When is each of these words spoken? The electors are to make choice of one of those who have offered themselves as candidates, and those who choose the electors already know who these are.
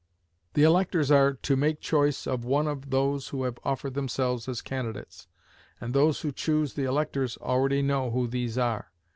The 0.55 0.63
electors 0.63 1.11
are 1.11 1.33
to 1.35 1.55
make 1.55 1.79
choice 1.79 2.25
of 2.25 2.43
one 2.43 2.65
of 2.67 2.89
those 2.89 3.27
who 3.27 3.43
have 3.43 3.59
offered 3.63 3.93
themselves 3.93 4.47
as 4.49 4.59
candidates, 4.63 5.27
and 5.79 5.93
those 5.93 6.21
who 6.21 6.31
choose 6.31 6.73
the 6.73 6.85
electors 6.85 7.37
already 7.37 7.83
know 7.83 8.09
who 8.09 8.25
these 8.27 8.57
are. 8.57 8.91